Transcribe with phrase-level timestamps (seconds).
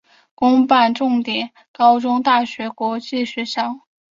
[0.33, 3.81] 公办重点高中大学国际学校